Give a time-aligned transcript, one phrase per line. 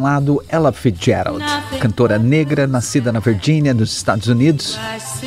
[0.00, 1.44] Um lado, Ella Fitzgerald,
[1.78, 4.78] cantora negra nascida na Virgínia, nos Estados Unidos,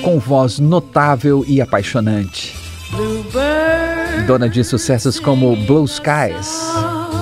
[0.02, 2.55] com voz notável e apaixonante.
[4.26, 6.49] Dona de sucessos como Blue Skies,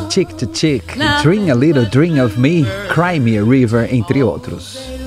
[0.09, 5.00] Chick to Chick, Dream a Little Dream of Me, Cry Me a River, entre outros.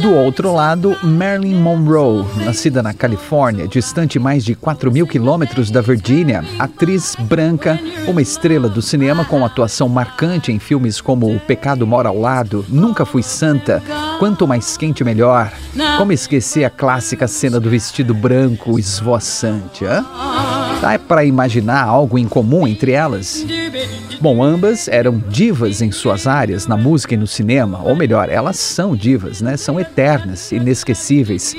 [0.00, 5.80] Do outro lado, Marilyn Monroe, nascida na Califórnia, distante mais de 4 mil quilômetros da
[5.80, 11.86] Virgínia, atriz branca, uma estrela do cinema com atuação marcante em filmes como O Pecado
[11.86, 13.80] Mora ao Lado, Nunca Fui Santa,
[14.18, 15.52] Quanto Mais Quente Melhor.
[15.96, 20.04] Como esquecer a clássica cena do vestido branco esvoaçante, hã?
[20.80, 23.44] Dá para imaginar algo em comum entre elas?
[24.20, 28.56] Bom, ambas eram divas em suas áreas, na música e no cinema, ou melhor, elas
[28.56, 29.56] são divas, né?
[29.56, 31.54] São eternas, inesquecíveis.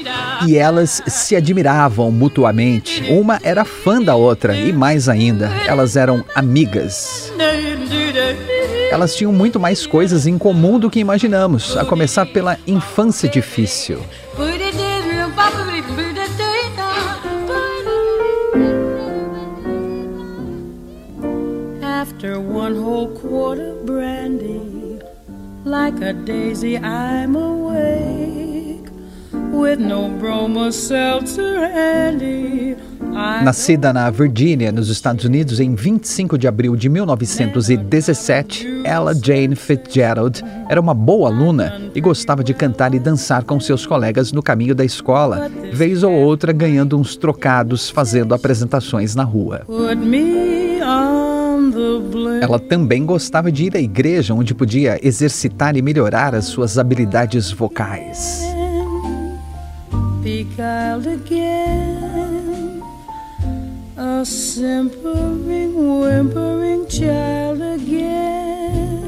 [0.47, 3.03] E elas se admiravam mutuamente.
[3.09, 7.31] Uma era fã da outra e mais ainda, elas eram amigas.
[8.91, 14.00] Elas tinham muito mais coisas em comum do que imaginamos, a começar pela infância difícil.
[22.73, 25.00] One whole quart of brandy,
[25.63, 28.89] like a daisy, I'm awake
[29.51, 32.75] with no bromo seltzer handy.
[33.44, 40.44] Nascida na Virgínia, nos Estados Unidos, em 25 de abril de 1917, ela Jane Fitzgerald
[40.67, 44.73] era uma boa aluna e gostava de cantar e dançar com seus colegas no caminho
[44.73, 49.61] da escola, vez ou outra ganhando uns trocados fazendo apresentações na rua.
[52.42, 57.52] Ela também gostava de ir à igreja, onde podia exercitar e melhorar as suas habilidades
[57.52, 58.44] vocais.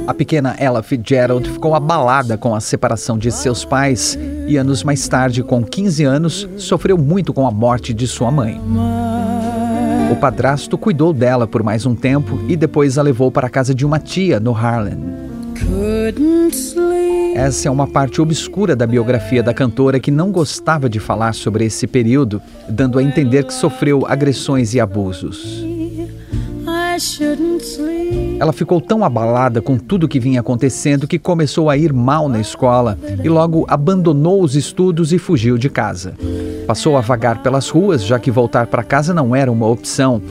[0.07, 5.07] A pequena Ella Fitzgerald ficou abalada com a separação de seus pais e anos mais
[5.07, 8.62] tarde, com 15 anos, sofreu muito com a morte de sua mãe.
[10.11, 13.73] O padrasto cuidou dela por mais um tempo e depois a levou para a casa
[13.73, 14.97] de uma tia no Harlem.
[17.35, 21.65] Essa é uma parte obscura da biografia da cantora que não gostava de falar sobre
[21.65, 25.65] esse período, dando a entender que sofreu agressões e abusos.
[28.39, 32.39] Ela ficou tão abalada com tudo que vinha acontecendo que começou a ir mal na
[32.39, 36.13] escola e logo abandonou os estudos e fugiu de casa.
[36.67, 40.21] Passou a vagar pelas ruas, já que voltar para casa não era uma opção.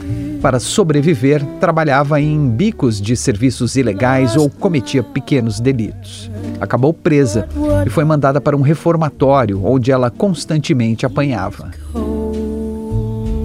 [0.42, 6.30] Para sobreviver, trabalhava em bicos de serviços ilegais ou cometia pequenos delitos.
[6.60, 7.48] Acabou presa
[7.86, 11.70] e foi mandada para um reformatório, onde ela constantemente apanhava.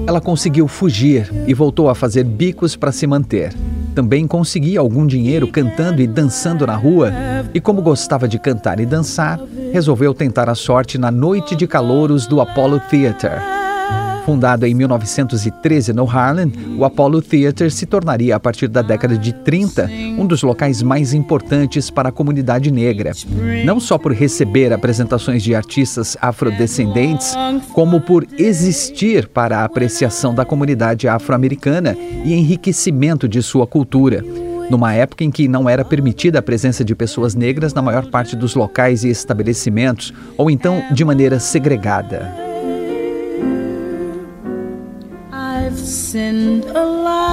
[0.07, 3.53] Ela conseguiu fugir e voltou a fazer bicos para se manter.
[3.93, 7.11] Também conseguia algum dinheiro cantando e dançando na rua,
[7.53, 9.39] e como gostava de cantar e dançar,
[9.71, 13.58] resolveu tentar a sorte na Noite de Calouros do Apollo Theater.
[14.29, 19.33] Fundado em 1913 no Harlem, o Apollo Theater se tornaria, a partir da década de
[19.33, 23.11] 30, um dos locais mais importantes para a comunidade negra.
[23.65, 27.33] Não só por receber apresentações de artistas afrodescendentes,
[27.73, 34.23] como por existir para a apreciação da comunidade afro-americana e enriquecimento de sua cultura
[34.69, 38.35] numa época em que não era permitida a presença de pessoas negras na maior parte
[38.35, 42.48] dos locais e estabelecimentos, ou então de maneira segregada.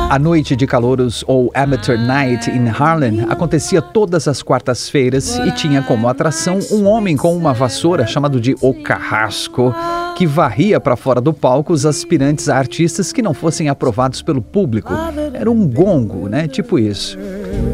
[0.08, 5.82] A noite de calouros, ou Amateur Night in Harlem, acontecia todas as quartas-feiras e tinha
[5.82, 9.74] como atração um homem com uma vassoura chamado de O Carrasco,
[10.16, 14.40] que varria para fora do palco os aspirantes a artistas que não fossem aprovados pelo
[14.40, 14.90] público.
[15.34, 16.48] Era um gongo, né?
[16.48, 17.18] Tipo isso.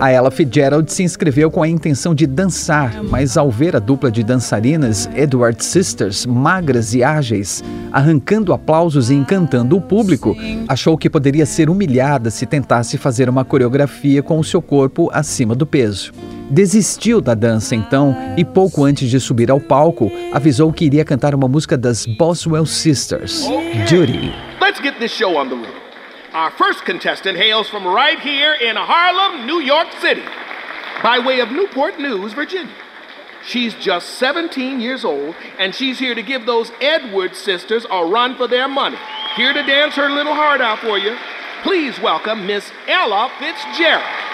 [0.01, 4.11] A Ella Fitzgerald se inscreveu com a intenção de dançar, mas ao ver a dupla
[4.11, 7.63] de dançarinas Edward Sisters, magras e ágeis,
[7.93, 10.37] arrancando aplausos e encantando o público,
[10.67, 15.55] achou que poderia ser humilhada se tentasse fazer uma coreografia com o seu corpo acima
[15.55, 16.13] do peso.
[16.53, 21.35] Desistiu da dança então e pouco antes de subir ao palco, avisou que iria cantar
[21.35, 23.49] uma música das Boswell Sisters,
[23.89, 24.35] Judy.
[24.61, 25.73] Let's get this show on the road.
[26.35, 30.21] Our first contestant hails from right here in Harlem, New York City,
[31.03, 32.75] by way of Newport News, Virginia.
[33.43, 38.37] She's just 17 years old, and she's here to give those Edwards sisters a run
[38.37, 38.99] for their money.
[39.37, 41.17] Here to dance her little heart out for you.
[41.63, 44.32] Please welcome Miss Ella Fitzgerald.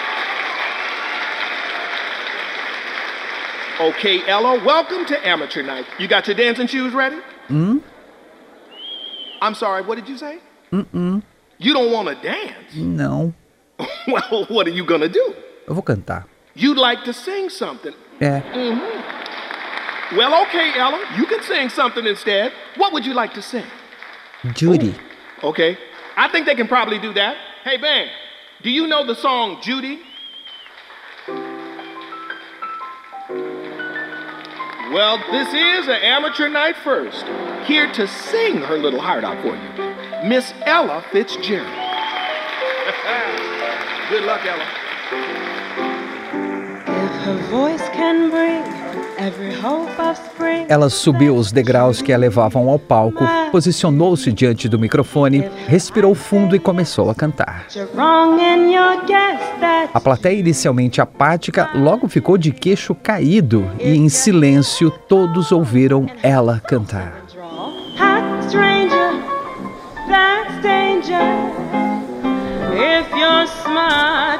[3.79, 5.85] Okay, Ella, welcome to Amateur Night.
[5.99, 7.15] You got your dancing shoes ready?
[7.47, 7.77] Hmm?
[9.41, 10.39] I'm sorry, what did you say?
[10.73, 11.23] Mm-mm.
[11.59, 12.75] You don't want to dance?
[12.75, 13.33] Não.
[14.07, 15.33] well, what are you going to do?
[15.65, 16.25] Eu vou cantar.
[16.55, 17.93] You'd like to sing something.
[18.19, 18.41] É.
[18.51, 20.17] Mm-hmm.
[20.17, 22.51] Well, okay, Ella, you can sing something instead.
[22.75, 23.63] What would you like to sing?
[24.55, 24.93] Judy.
[25.41, 25.77] Okay.
[26.17, 27.37] I think they can probably do that.
[27.63, 28.09] Hey, band,
[28.61, 30.01] do you know the song Judy?
[34.91, 37.23] Well, this is an amateur night first.
[37.67, 39.69] Here to sing her little heart out for you,
[40.27, 41.67] Miss Ella Fitzgerald.
[44.09, 44.65] Good luck, Ella.
[47.05, 48.63] If her voice can bring
[50.67, 56.55] Ela subiu os degraus que a levavam ao palco, posicionou-se diante do microfone, respirou fundo
[56.55, 57.65] e começou a cantar.
[59.93, 66.59] A plateia, inicialmente apática, logo ficou de queixo caído e, em silêncio, todos ouviram ela
[66.59, 67.23] cantar.
[72.71, 74.38] If you're smart.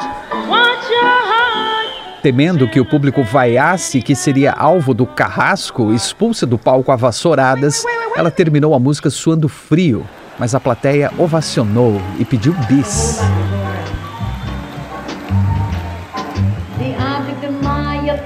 [2.29, 7.83] Temendo que o público vaiasse que seria alvo do carrasco, expulsa do palco a vassouradas,
[8.15, 10.05] ela terminou a música suando frio,
[10.37, 13.19] mas a plateia ovacionou e pediu bis.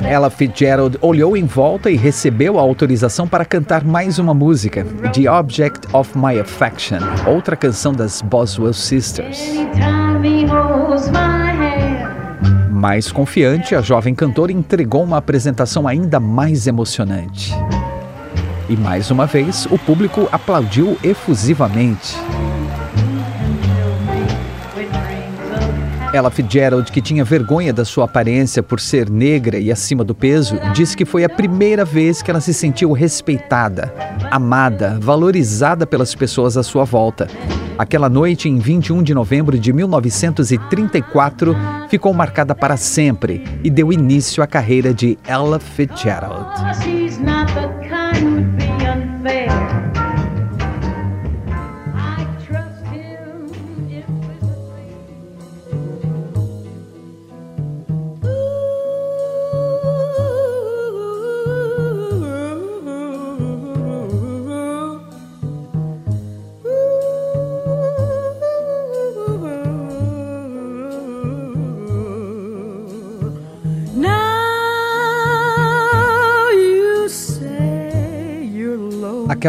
[0.03, 5.31] Ella Fitzgerald olhou em volta e recebeu a autorização para cantar mais uma música, The
[5.31, 9.39] Object of My Affection, outra canção das Boswell Sisters.
[12.83, 17.53] Mais confiante, a jovem cantora entregou uma apresentação ainda mais emocionante.
[18.67, 22.17] E mais uma vez, o público aplaudiu efusivamente.
[26.13, 30.59] Ella Fitzgerald, que tinha vergonha da sua aparência por ser negra e acima do peso,
[30.73, 33.93] disse que foi a primeira vez que ela se sentiu respeitada,
[34.29, 37.29] amada, valorizada pelas pessoas à sua volta.
[37.77, 41.55] Aquela noite, em 21 de novembro de 1934,
[41.89, 46.53] ficou marcada para sempre e deu início à carreira de Ella Fitzgerald.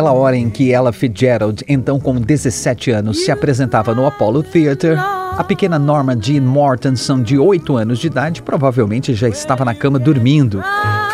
[0.01, 0.05] Low.
[0.05, 4.99] Aquela hora em que Ella Fitzgerald, então com 17 anos, se apresentava no Apollo Theater,
[4.99, 9.99] a pequena Norma Jean Mortenson, de 8 anos de idade, provavelmente já estava na cama
[9.99, 10.61] dormindo.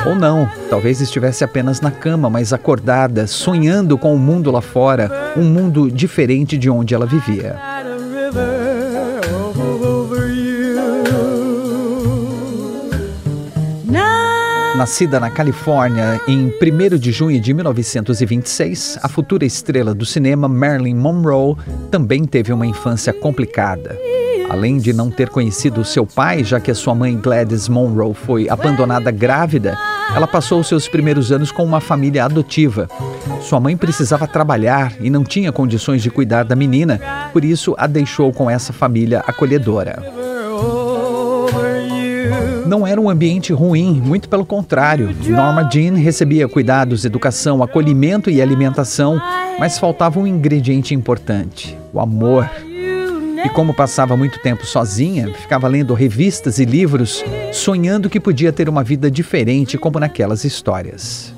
[0.06, 5.34] Ou não, talvez estivesse apenas na cama, mas acordada, sonhando com o mundo lá fora,
[5.36, 7.69] um mundo diferente de onde ela vivia.
[14.80, 20.94] Nascida na Califórnia em 1 de junho de 1926, a futura estrela do cinema Marilyn
[20.94, 21.54] Monroe
[21.90, 23.94] também teve uma infância complicada.
[24.48, 28.48] Além de não ter conhecido seu pai, já que a sua mãe Gladys Monroe foi
[28.48, 29.76] abandonada grávida,
[30.16, 32.88] ela passou seus primeiros anos com uma família adotiva.
[33.42, 36.98] Sua mãe precisava trabalhar e não tinha condições de cuidar da menina,
[37.34, 40.19] por isso a deixou com essa família acolhedora.
[42.70, 45.12] Não era um ambiente ruim, muito pelo contrário.
[45.26, 49.20] Norma Jean recebia cuidados, educação, acolhimento e alimentação,
[49.58, 52.48] mas faltava um ingrediente importante: o amor.
[53.44, 58.68] E como passava muito tempo sozinha, ficava lendo revistas e livros, sonhando que podia ter
[58.68, 61.34] uma vida diferente como naquelas histórias.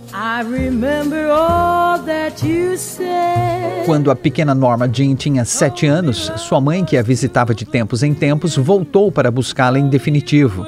[3.86, 8.02] Quando a pequena Norma Jean tinha sete anos, sua mãe, que a visitava de tempos
[8.02, 10.66] em tempos, voltou para buscá-la em definitivo.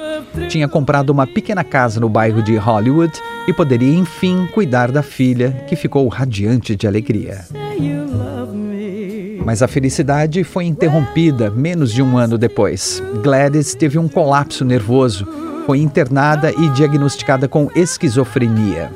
[0.49, 3.13] Tinha comprado uma pequena casa no bairro de Hollywood
[3.47, 7.45] e poderia, enfim, cuidar da filha, que ficou radiante de alegria.
[9.45, 13.01] Mas a felicidade foi interrompida menos de um ano depois.
[13.21, 15.27] Gladys teve um colapso nervoso,
[15.67, 18.91] foi internada e diagnosticada com esquizofrenia.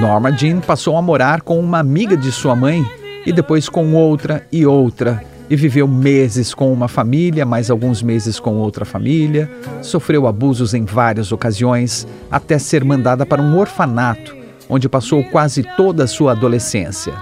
[0.00, 2.84] Norma Jean passou a morar com uma amiga de sua mãe
[3.24, 5.22] e depois com outra e outra.
[5.48, 9.50] E viveu meses com uma família, mais alguns meses com outra família.
[9.82, 14.34] Sofreu abusos em várias ocasiões, até ser mandada para um orfanato,
[14.68, 17.12] onde passou quase toda a sua adolescência.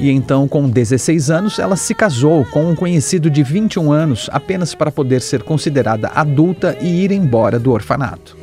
[0.00, 4.74] E então, com 16 anos, ela se casou com um conhecido de 21 anos, apenas
[4.74, 8.36] para poder ser considerada adulta e ir embora do orfanato.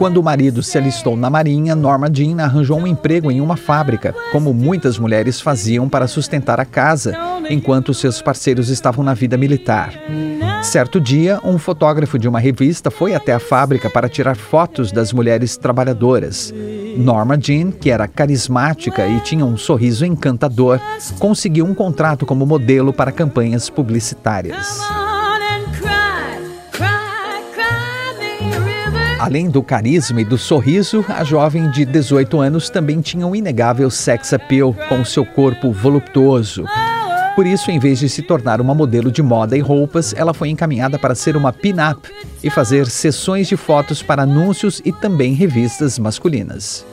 [0.00, 4.14] Quando o marido se alistou na Marinha, Norma Jean arranjou um emprego em uma fábrica,
[4.32, 7.14] como muitas mulheres faziam para sustentar a casa,
[7.50, 9.92] enquanto seus parceiros estavam na vida militar.
[10.62, 15.12] Certo dia, um fotógrafo de uma revista foi até a fábrica para tirar fotos das
[15.12, 16.52] mulheres trabalhadoras.
[16.96, 20.80] Norma Jean, que era carismática e tinha um sorriso encantador,
[21.18, 24.80] conseguiu um contrato como modelo para campanhas publicitárias.
[29.20, 33.90] Além do carisma e do sorriso, a jovem de 18 anos também tinha um inegável
[33.90, 36.64] sex appeal com seu corpo voluptuoso.
[37.36, 40.48] Por isso, em vez de se tornar uma modelo de moda e roupas, ela foi
[40.48, 42.08] encaminhada para ser uma pin-up
[42.42, 46.86] e fazer sessões de fotos para anúncios e também revistas masculinas.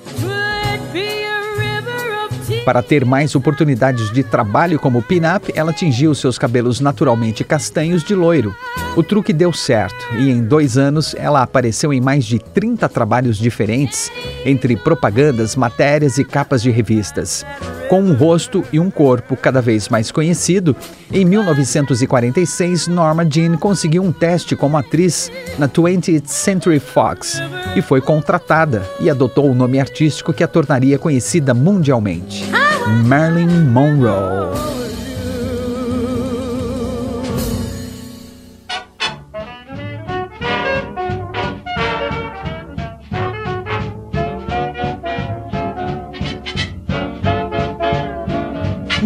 [2.67, 8.13] Para ter mais oportunidades de trabalho como pin-up, ela tingiu seus cabelos naturalmente castanhos de
[8.13, 8.53] loiro.
[8.93, 13.37] O truque deu certo e em dois anos ela apareceu em mais de 30 trabalhos
[13.37, 14.11] diferentes,
[14.43, 17.45] entre propagandas, matérias e capas de revistas.
[17.87, 20.75] Com um rosto e um corpo cada vez mais conhecido,
[21.09, 27.41] em 1946 Norma Jean conseguiu um teste como atriz na 20th Century Fox
[27.77, 32.56] e foi contratada e adotou o nome artístico que a tornaria conhecida mundialmente.
[33.05, 34.76] Marilyn Monroe.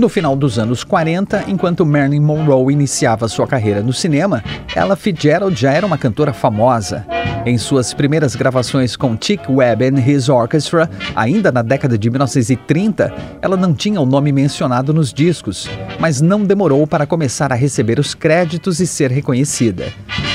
[0.01, 4.43] No final dos anos 40, enquanto Marilyn Monroe iniciava sua carreira no cinema,
[4.75, 7.05] Ella Fitzgerald já era uma cantora famosa.
[7.45, 13.13] Em suas primeiras gravações com Chick Webb and His Orchestra, ainda na década de 1930,
[13.43, 17.99] ela não tinha o nome mencionado nos discos, mas não demorou para começar a receber
[17.99, 19.85] os créditos e ser reconhecida.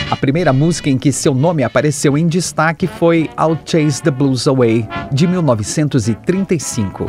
[0.08, 4.46] A primeira música em que seu nome apareceu em destaque foi I'll Chase the Blues
[4.46, 7.06] Away, de 1935.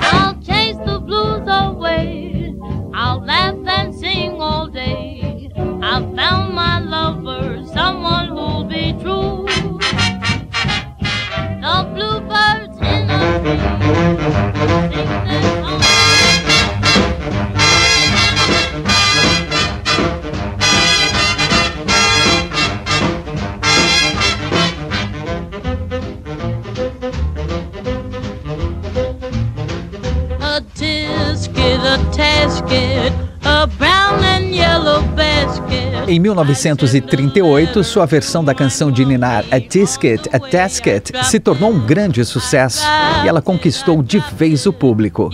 [36.07, 41.85] Em 1938, sua versão da canção de Ninar A Tisket, A Tasket se tornou um
[41.85, 42.85] grande sucesso
[43.25, 45.29] e ela conquistou de vez o público.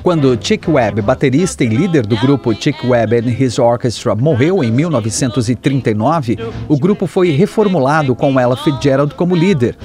[0.00, 4.70] Quando Chick Webb, baterista e líder do grupo Chick Webb and His Orchestra, morreu em
[4.70, 6.38] 1939,
[6.68, 9.76] o grupo foi reformulado com Ella Fitzgerald como líder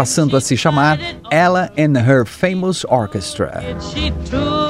[0.00, 0.98] passando a se chamar
[1.30, 3.62] Ella and Her Famous Orchestra.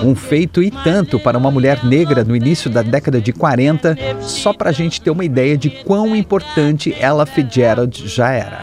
[0.03, 4.53] Um feito e tanto para uma mulher negra no início da década de 40, só
[4.53, 8.59] para a gente ter uma ideia de quão importante Ella Fitzgerald já era.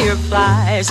[0.00, 0.88] Fireflies.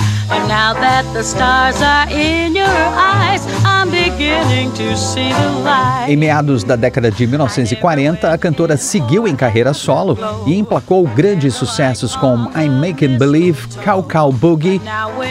[0.48, 6.08] Now that the stars are in your eyes, I'm beginning to see the light.
[6.10, 11.56] Em meados da década de 1940, a cantora seguiu em carreira solo e emplacou grandes
[11.56, 14.82] sucessos como I'm Making Believe, Cow Cow Boogie,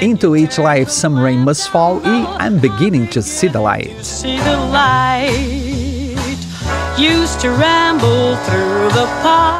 [0.03, 5.68] Into Each Life Some Rain Must Fall e I'm Beginning to See the Light.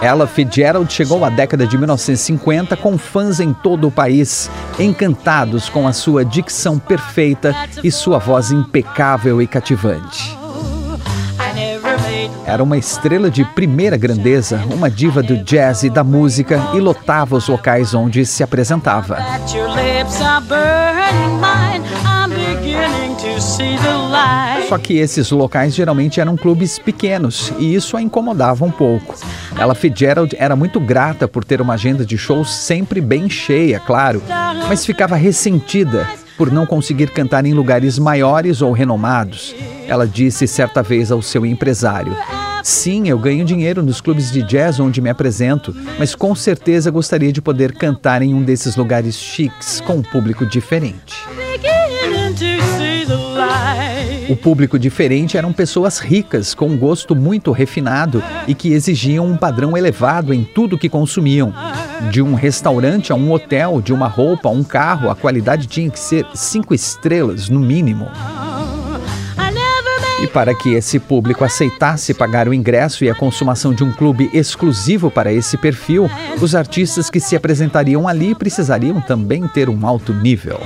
[0.03, 5.87] Ella Fitzgerald chegou à década de 1950 com fãs em todo o país, encantados com
[5.87, 7.55] a sua dicção perfeita
[7.85, 10.37] e sua voz impecável e cativante.
[12.45, 17.37] Era uma estrela de primeira grandeza, uma diva do jazz e da música e lotava
[17.37, 19.17] os locais onde se apresentava.
[24.69, 29.15] Só que esses locais geralmente eram clubes pequenos e isso a incomodava um pouco.
[29.59, 34.23] Ella Fitzgerald era muito grata por ter uma agenda de shows sempre bem cheia, claro,
[34.69, 36.07] mas ficava ressentida
[36.37, 39.55] por não conseguir cantar em lugares maiores ou renomados.
[39.87, 42.15] Ela disse certa vez ao seu empresário:
[42.63, 47.33] Sim, eu ganho dinheiro nos clubes de jazz onde me apresento, mas com certeza gostaria
[47.33, 51.17] de poder cantar em um desses lugares chiques com um público diferente.
[54.29, 59.37] O público diferente eram pessoas ricas, com um gosto muito refinado e que exigiam um
[59.37, 61.53] padrão elevado em tudo que consumiam.
[62.11, 65.89] De um restaurante a um hotel, de uma roupa a um carro, a qualidade tinha
[65.89, 68.09] que ser cinco estrelas, no mínimo.
[70.23, 74.29] E para que esse público aceitasse pagar o ingresso e a consumação de um clube
[74.35, 80.13] exclusivo para esse perfil, os artistas que se apresentariam ali precisariam também ter um alto
[80.13, 80.61] nível.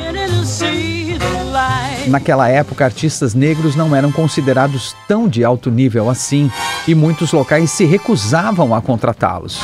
[2.06, 6.50] Naquela época, artistas negros não eram considerados tão de alto nível assim
[6.86, 9.60] e muitos locais se recusavam a contratá-los.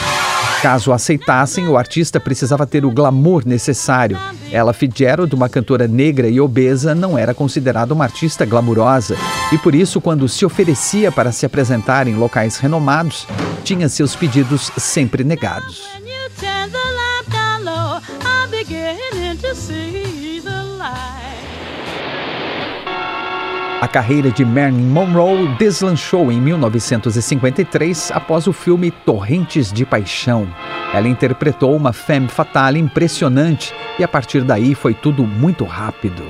[0.63, 4.19] Caso aceitassem, o artista precisava ter o glamour necessário.
[4.51, 9.17] Ella Fitzgerald, uma cantora negra e obesa, não era considerada uma artista glamurosa
[9.53, 13.27] e por isso, quando se oferecia para se apresentar em locais renomados,
[13.63, 15.99] tinha seus pedidos sempre negados.
[23.81, 30.49] A carreira de Marilyn Monroe deslanchou em 1953 após o filme Torrentes de Paixão.
[30.93, 36.25] Ela interpretou uma femme fatale impressionante e a partir daí foi tudo muito rápido.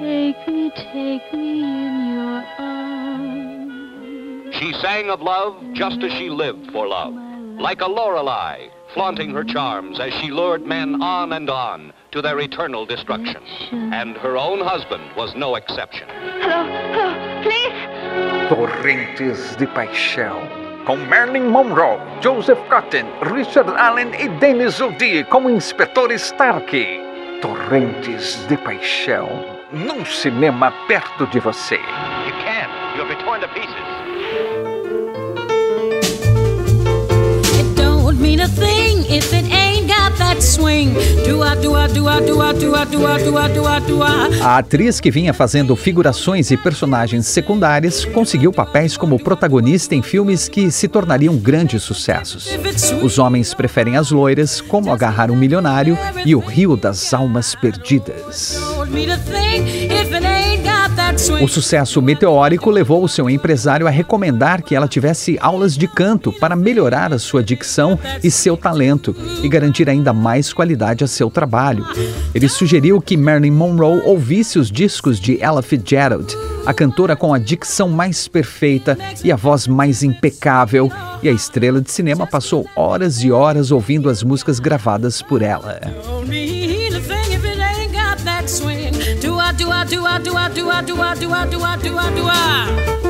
[0.00, 4.56] Take me, take me in your arms.
[4.56, 7.14] She sang of love just as she lived for love,
[7.60, 12.38] like a Lorelei, flaunting her charms as she lured men on and on to their
[12.40, 13.42] eternal destruction.
[13.92, 16.08] And her own husband was no exception.
[16.40, 18.48] Hello, hello, please.
[18.48, 20.40] Torrentes de Paixão.
[20.84, 26.72] Com Marilyn Monroe, Joseph Cotton, Richard Allen e Dennis O'Dea como Inspetor Stark.
[27.42, 29.28] Torrentes de Paixão.
[29.72, 31.76] Num cinema perto de você.
[31.76, 32.70] You can't.
[32.96, 33.99] You'll be torn to pieces.
[38.42, 40.94] A thing if it ain't got that swing.
[41.24, 43.66] Do I, do I, do I, do I, do I, do I, do I, do
[43.66, 44.40] I, do I.
[44.40, 50.48] A atriz que vinha fazendo figurações e personagens secundárias conseguiu papéis como protagonista em filmes
[50.48, 52.48] que se tornariam grandes sucessos.
[53.02, 58.60] Os homens preferem as loiras, como agarrar um milionário e o Rio das Almas Perdidas.
[61.42, 66.32] O sucesso meteórico levou o seu empresário a recomendar que ela tivesse aulas de canto
[66.32, 71.30] para melhorar a sua dicção e seu talento e garantir ainda mais qualidade a seu
[71.30, 71.86] trabalho.
[72.34, 77.38] Ele sugeriu que Marilyn Monroe ouvisse os discos de Ella Fitzgerald, a cantora com a
[77.38, 80.90] dicção mais perfeita e a voz mais impecável,
[81.22, 85.80] e a estrela de cinema passou horas e horas ouvindo as músicas gravadas por ela.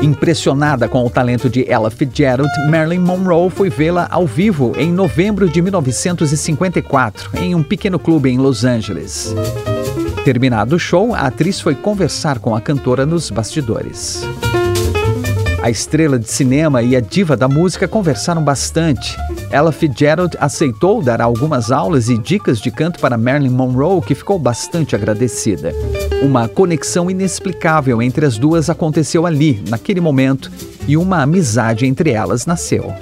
[0.01, 5.47] Impressionada com o talento de Ella Fitzgerald, Marilyn Monroe foi vê-la ao vivo em novembro
[5.47, 9.31] de 1954, em um pequeno clube em Los Angeles.
[10.25, 14.23] Terminado o show, a atriz foi conversar com a cantora nos bastidores.
[15.61, 19.15] A estrela de cinema e a diva da música conversaram bastante.
[19.51, 24.39] Ella Fitzgerald aceitou dar algumas aulas e dicas de canto para Marilyn Monroe, que ficou
[24.39, 25.73] bastante agradecida.
[26.23, 30.49] Uma conexão inexplicável entre as duas aconteceu ali, naquele momento,
[30.87, 32.93] e uma amizade entre elas nasceu.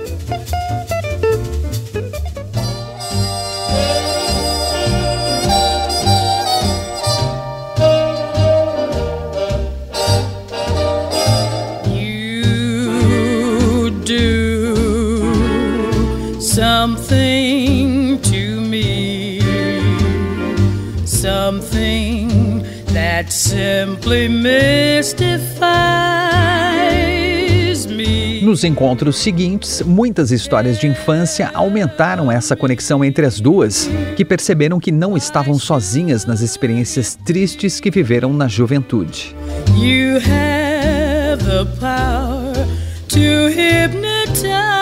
[17.09, 19.39] Something to me,
[21.05, 25.57] something that simply mystifies
[27.87, 28.41] me.
[28.43, 34.79] Nos encontros seguintes, muitas histórias de infância aumentaram essa conexão entre as duas, que perceberam
[34.79, 39.35] que não estavam sozinhas nas experiências tristes que viveram na juventude.
[39.75, 42.53] You have the power
[43.07, 44.78] to hypnotize.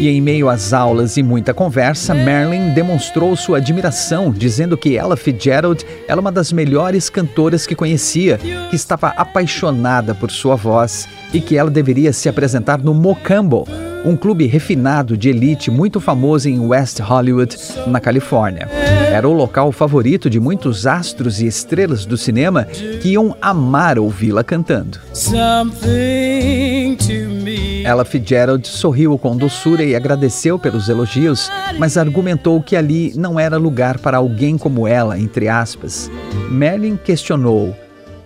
[0.00, 5.14] E em meio às aulas e muita conversa, Marilyn demonstrou sua admiração, dizendo que Ella
[5.14, 8.38] Fitzgerald era uma das melhores cantoras que conhecia,
[8.70, 13.68] que estava apaixonada por sua voz e que ela deveria se apresentar no Mocambo,
[14.02, 17.54] um clube refinado de elite muito famoso em West Hollywood,
[17.86, 18.70] na Califórnia.
[19.12, 24.42] Era o local favorito de muitos astros e estrelas do cinema que iam amar ouvi-la
[24.42, 24.98] cantando.
[25.12, 27.69] Something to me.
[27.84, 33.56] Ella Fitzgerald sorriu com doçura e agradeceu pelos elogios, mas argumentou que ali não era
[33.56, 36.10] lugar para alguém como ela, entre aspas.
[36.50, 37.76] Merlin questionou: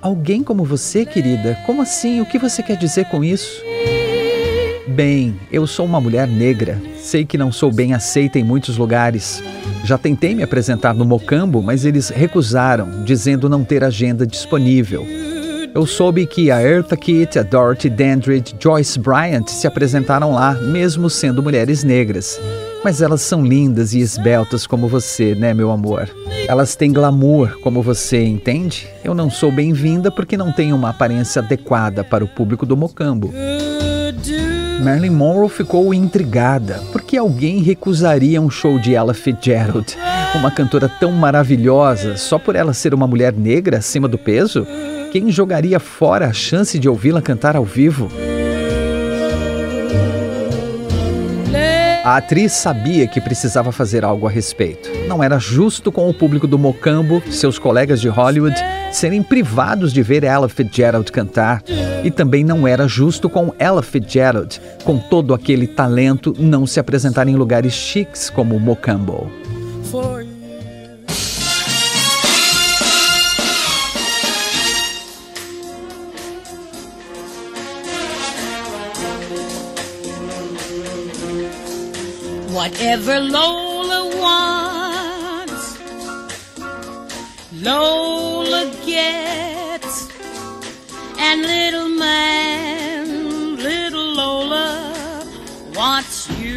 [0.00, 1.58] Alguém como você, querida?
[1.66, 2.20] Como assim?
[2.20, 3.62] O que você quer dizer com isso?
[4.86, 6.80] Bem, eu sou uma mulher negra.
[6.98, 9.42] Sei que não sou bem aceita em muitos lugares.
[9.82, 15.06] Já tentei me apresentar no Mocambo, mas eles recusaram, dizendo não ter agenda disponível.
[15.74, 21.10] Eu soube que a Eartha Kitt, a Dorothy Dandridge, Joyce Bryant se apresentaram lá, mesmo
[21.10, 22.40] sendo mulheres negras.
[22.84, 26.08] Mas elas são lindas e esbeltas como você, né, meu amor?
[26.46, 28.87] Elas têm glamour como você, entende?
[29.02, 33.34] Eu não sou bem-vinda porque não tenho uma aparência adequada para o público do Mocambo.
[34.80, 36.80] Marilyn Monroe ficou intrigada.
[36.92, 39.96] Por que alguém recusaria um show de Ella Fitzgerald?
[40.37, 44.64] Uma cantora tão maravilhosa, só por ela ser uma mulher negra acima do peso?
[45.14, 48.11] Quem jogaria fora a chance de ouvi-la cantar ao vivo?
[52.05, 54.90] A atriz sabia que precisava fazer algo a respeito.
[55.07, 58.57] Não era justo com o público do Mocambo, seus colegas de Hollywood,
[58.90, 61.62] serem privados de ver Ella Fitzgerald cantar.
[62.03, 67.29] E também não era justo com Ella Fitzgerald, com todo aquele talento, não se apresentar
[67.29, 69.31] em lugares chiques como o Mocambo.
[82.64, 85.77] Whatever Lola wants,
[87.61, 90.09] Lola gets,
[91.18, 95.22] and little man, little Lola
[95.77, 96.55] wants you.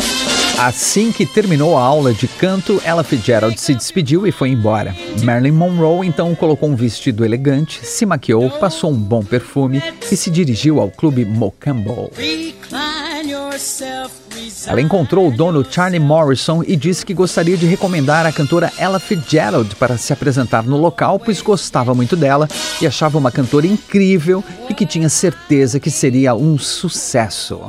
[0.58, 4.96] Assim que terminou a aula de canto, Ella Fitzgerald se despediu e foi embora.
[5.26, 10.30] Marilyn Monroe então colocou um vestido elegante, se maquiou, passou um bom perfume e se
[10.30, 12.10] dirigiu ao clube Mocambo.
[12.16, 14.27] Recline yourself.
[14.66, 19.00] Ela encontrou o dono Charlie Morrison e disse que gostaria de recomendar a cantora Ella
[19.00, 22.48] Fitzgerald para se apresentar no local, pois gostava muito dela
[22.82, 27.62] e achava uma cantora incrível e que tinha certeza que seria um sucesso.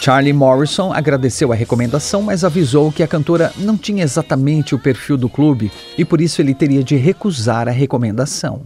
[0.00, 5.16] Charlie Morrison agradeceu a recomendação, mas avisou que a cantora não tinha exatamente o perfil
[5.16, 8.62] do clube e por isso ele teria de recusar a recomendação.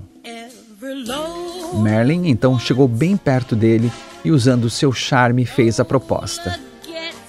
[1.82, 3.90] Merlin então chegou bem perto dele
[4.24, 6.58] e, usando seu charme, fez a proposta.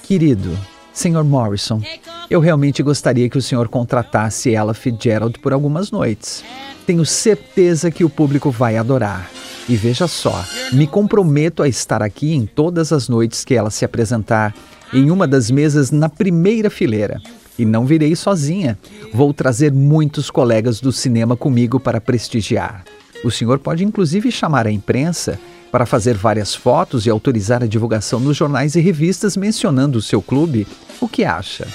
[0.02, 0.56] Querido,
[0.92, 1.24] Sr.
[1.24, 1.80] Morrison,
[2.28, 6.44] eu realmente gostaria que o senhor contratasse Ella Fitzgerald por algumas noites.
[6.86, 9.30] Tenho certeza que o público vai adorar.
[9.68, 13.84] E veja só, me comprometo a estar aqui em todas as noites que ela se
[13.84, 14.54] apresentar,
[14.92, 17.20] em uma das mesas na primeira fileira.
[17.58, 18.78] E não virei sozinha.
[19.14, 22.84] Vou trazer muitos colegas do cinema comigo para prestigiar.
[23.24, 25.38] O senhor pode inclusive chamar a imprensa
[25.72, 30.20] para fazer várias fotos e autorizar a divulgação nos jornais e revistas mencionando o seu
[30.20, 30.66] clube.
[31.00, 31.66] O que acha?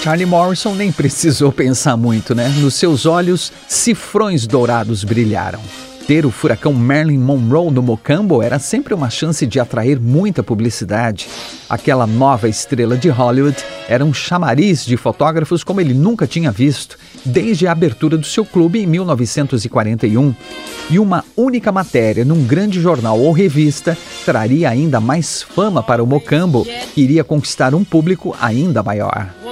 [0.00, 2.48] Charlie Morrison nem precisou pensar muito, né?
[2.60, 5.60] Nos seus olhos, cifrões dourados brilharam.
[6.06, 11.26] Ter o furacão Marilyn Monroe no Mocambo era sempre uma chance de atrair muita publicidade.
[11.66, 13.56] Aquela nova estrela de Hollywood
[13.88, 18.44] era um chamariz de fotógrafos como ele nunca tinha visto, desde a abertura do seu
[18.44, 20.34] clube em 1941.
[20.90, 26.06] E uma única matéria num grande jornal ou revista traria ainda mais fama para o
[26.06, 29.43] Mocambo, que iria conquistar um público ainda maior.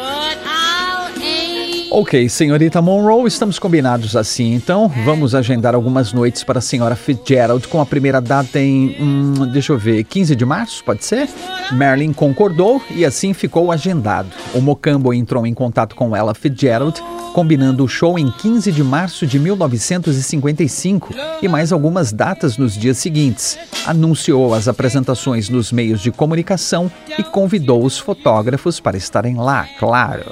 [1.95, 7.69] Ok, senhorita Monroe, estamos combinados assim, então vamos agendar algumas noites para a senhora Fitzgerald
[7.69, 11.29] com a primeira data em, hum, deixa eu ver, 15 de março, pode ser?
[11.71, 14.31] Marilyn concordou e assim ficou agendado.
[14.55, 16.99] O Mocambo entrou em contato com ela Fitzgerald
[17.35, 22.97] combinando o show em 15 de março de 1955 e mais algumas datas nos dias
[22.97, 23.59] seguintes.
[23.85, 30.25] Anunciou as apresentações nos meios de comunicação e convidou os fotógrafos para estarem lá, claro.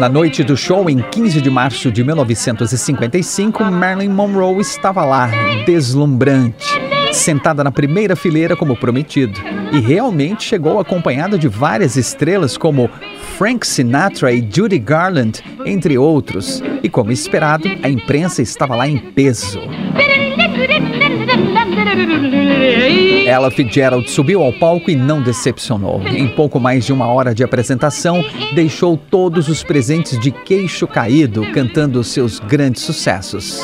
[0.00, 5.28] Na noite do show, em 15 de março de 1955, Marilyn Monroe estava lá,
[5.66, 6.68] deslumbrante,
[7.12, 9.40] sentada na primeira fileira como prometido.
[9.72, 12.88] E realmente chegou acompanhada de várias estrelas como
[13.36, 16.62] Frank Sinatra e Judy Garland, entre outros.
[16.80, 19.58] E como esperado, a imprensa estava lá em peso.
[23.28, 26.00] Ella Fitzgerald subiu ao palco e não decepcionou.
[26.08, 31.44] Em pouco mais de uma hora de apresentação, deixou todos os presentes de queixo caído,
[31.52, 33.60] cantando seus grandes sucessos.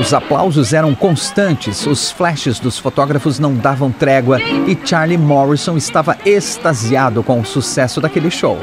[0.00, 6.16] Os aplausos eram constantes, os flashes dos fotógrafos não davam trégua e Charlie Morrison estava
[6.24, 8.58] extasiado com o sucesso daquele show.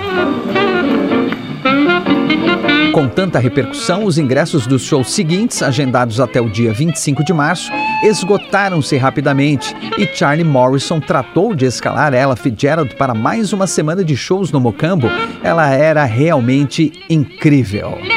[2.94, 7.72] Com tanta repercussão, os ingressos dos shows seguintes, agendados até o dia 25 de março,
[8.04, 14.18] esgotaram-se rapidamente e Charlie Morrison tratou de escalar ela Fitzgerald para mais uma semana de
[14.18, 15.08] shows no Mocambo.
[15.42, 17.98] Ela era realmente incrível.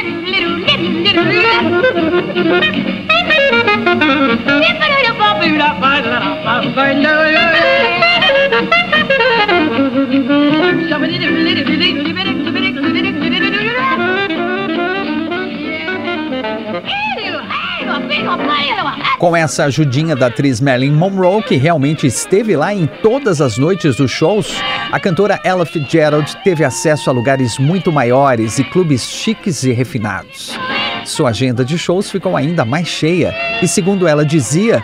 [19.17, 23.95] Com essa ajudinha da atriz Marilyn Monroe, que realmente esteve lá em todas as noites
[23.95, 29.63] dos shows, a cantora Ella Fitzgerald teve acesso a lugares muito maiores e clubes chiques
[29.63, 30.57] e refinados.
[31.05, 34.83] Sua agenda de shows ficou ainda mais cheia e, segundo ela dizia,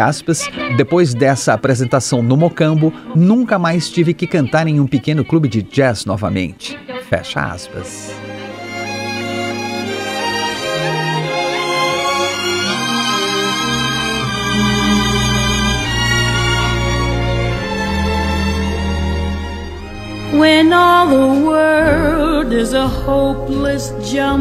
[0.00, 5.48] aspas, depois dessa apresentação no Mocambo, nunca mais tive que cantar em um pequeno clube
[5.48, 6.78] de jazz novamente.
[7.08, 8.25] Fecha aspas.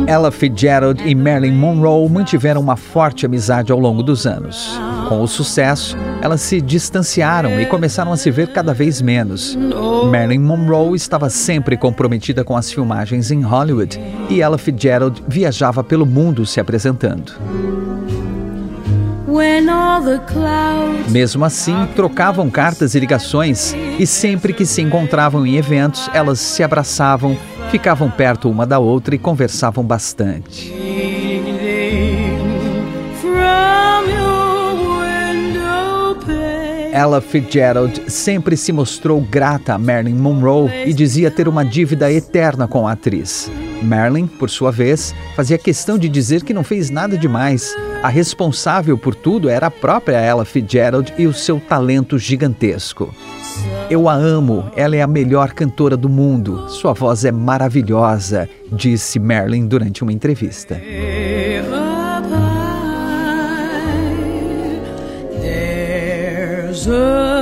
[0.07, 4.79] Ella Fitzgerald e Marilyn Monroe mantiveram uma forte amizade ao longo dos anos.
[5.07, 9.57] Com o sucesso, elas se distanciaram e começaram a se ver cada vez menos.
[10.11, 16.05] Marilyn Monroe estava sempre comprometida com as filmagens em Hollywood e Ella Fitzgerald viajava pelo
[16.05, 17.33] mundo se apresentando.
[21.09, 26.63] Mesmo assim, trocavam cartas e ligações e sempre que se encontravam em eventos, elas se
[26.63, 27.37] abraçavam,
[27.69, 30.73] ficavam perto uma da outra e conversavam bastante.
[36.95, 42.69] Ella Fitzgerald sempre se mostrou grata a Marilyn Monroe e dizia ter uma dívida eterna
[42.69, 43.51] com a atriz.
[43.81, 47.75] Marilyn, por sua vez, fazia questão de dizer que não fez nada demais.
[48.01, 53.13] A responsável por tudo era a própria Ella Fitzgerald e o seu talento gigantesco.
[53.89, 59.19] Eu a amo, ela é a melhor cantora do mundo, sua voz é maravilhosa, disse
[59.19, 60.81] Marilyn durante uma entrevista.
[65.41, 67.34] There's a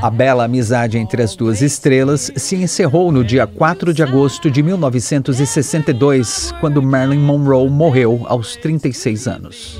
[0.00, 4.62] A bela amizade entre as duas estrelas se encerrou no dia 4 de agosto de
[4.62, 9.78] 1962, quando Marilyn Monroe morreu aos 36 anos.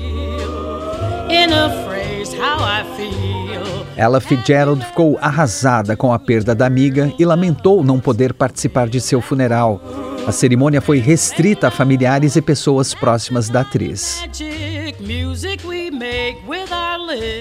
[3.95, 8.99] Ella Fitzgerald ficou arrasada com a perda da amiga e lamentou não poder participar de
[8.99, 9.81] seu funeral.
[10.25, 14.23] A cerimônia foi restrita a familiares e pessoas próximas da atriz.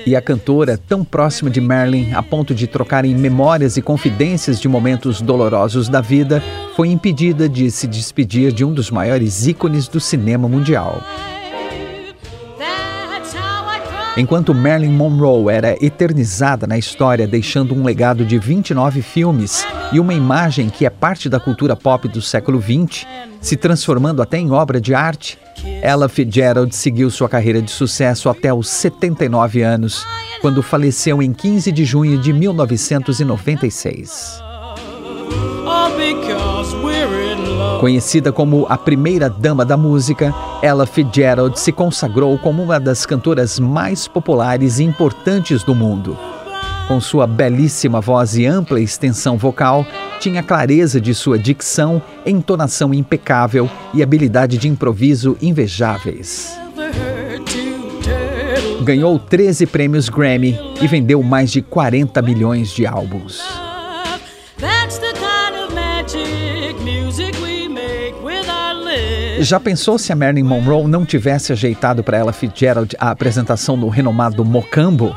[0.07, 4.69] E a cantora, tão próxima de Marilyn a ponto de trocarem memórias e confidências de
[4.69, 6.43] momentos dolorosos da vida,
[6.75, 11.03] foi impedida de se despedir de um dos maiores ícones do cinema mundial.
[14.19, 20.13] Enquanto Marilyn Monroe era eternizada na história, deixando um legado de 29 filmes e uma
[20.13, 23.07] imagem que é parte da cultura pop do século XX,
[23.41, 25.39] se transformando até em obra de arte,
[25.81, 30.05] Ella Fitzgerald seguiu sua carreira de sucesso até os 79 anos,
[30.41, 34.43] quando faleceu em 15 de junho de 1996.
[37.79, 43.61] Conhecida como a primeira dama da música, Ella Fitzgerald se consagrou como uma das cantoras
[43.61, 46.19] mais populares e importantes do mundo.
[46.89, 49.87] Com sua belíssima voz e ampla extensão vocal,
[50.19, 56.59] tinha clareza de sua dicção, entonação impecável e habilidade de improviso invejáveis.
[58.83, 63.58] Ganhou 13 prêmios Grammy e vendeu mais de 40 milhões de álbuns.
[69.41, 73.89] Já pensou se a Marilyn Monroe não tivesse ajeitado para ela Fitzgerald a apresentação do
[73.89, 75.15] renomado Mocambo?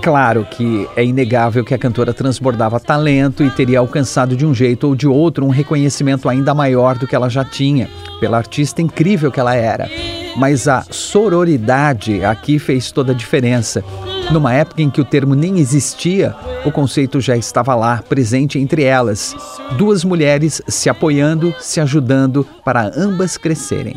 [0.00, 4.86] Claro que é inegável que a cantora transbordava talento e teria alcançado de um jeito
[4.86, 7.88] ou de outro um reconhecimento ainda maior do que ela já tinha,
[8.20, 9.88] pela artista incrível que ela era.
[10.36, 13.84] Mas a sororidade aqui fez toda a diferença.
[14.30, 18.82] Numa época em que o termo nem existia, o conceito já estava lá, presente entre
[18.84, 19.36] elas.
[19.76, 23.96] Duas mulheres se apoiando, se ajudando para ambas crescerem.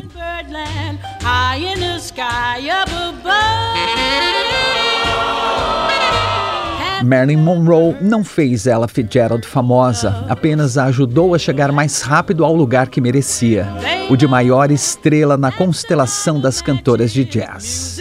[7.06, 12.52] Marilyn Monroe não fez ela Fitzgerald famosa, apenas a ajudou a chegar mais rápido ao
[12.52, 13.68] lugar que merecia,
[14.10, 18.00] o de maior estrela na constelação das cantoras de jazz.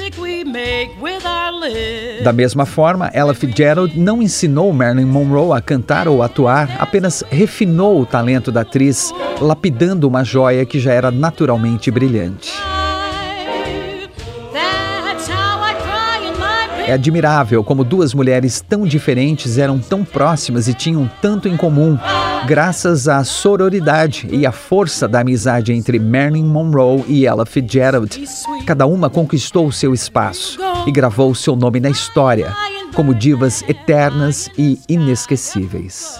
[2.24, 8.02] Da mesma forma, Ella Fitzgerald não ensinou Marilyn Monroe a cantar ou atuar, apenas refinou
[8.02, 12.65] o talento da atriz, lapidando uma joia que já era naturalmente brilhante.
[16.88, 21.98] É admirável como duas mulheres tão diferentes eram tão próximas e tinham tanto em comum,
[22.46, 28.24] graças à sororidade e à força da amizade entre Marilyn Monroe e Ella Fitzgerald.
[28.68, 32.54] Cada uma conquistou seu espaço e gravou seu nome na história,
[32.94, 36.20] como divas eternas e inesquecíveis.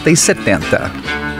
[0.03, 1.30] 60 e 70.